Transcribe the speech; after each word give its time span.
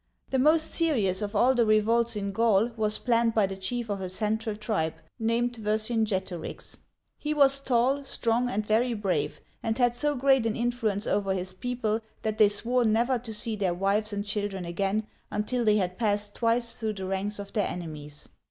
The 0.31 0.39
most 0.39 0.73
serious 0.73 1.21
of 1.21 1.35
all 1.35 1.53
the 1.53 1.63
revolts 1.63 2.15
in 2.15 2.31
Gaul 2.31 2.71
was 2.75 2.97
planned 2.97 3.35
by 3.35 3.45
the 3.45 3.55
chief 3.55 3.87
of 3.87 4.01
a 4.01 4.09
central 4.09 4.55
tribe, 4.55 4.95
named 5.19 5.57
Vercinget'orix. 5.57 6.79
He 7.19 7.35
was 7.35 7.59
tall, 7.61 8.03
strong, 8.03 8.49
and 8.49 8.65
very 8.65 8.95
brave, 8.95 9.41
and 9.61 9.77
had 9.77 9.93
so 9.93 10.15
great 10.15 10.47
an 10.47 10.55
influence 10.55 11.05
over 11.05 11.35
his 11.35 11.53
people 11.53 11.99
that 12.23 12.39
they 12.39 12.49
swore 12.49 12.83
never 12.83 13.19
to 13.19 13.31
see 13.31 13.55
their 13.55 13.75
wives 13.75 14.11
and 14.11 14.25
children 14.25 14.65
again 14.65 15.05
until 15.29 15.63
they 15.63 15.75
had 15.77 15.99
passed 15.99 16.33
twice 16.33 16.73
through 16.77 16.93
the 16.93 17.05
ranks 17.05 17.37
of 17.37 17.53
their 17.53 17.67
enemies. 17.67 18.27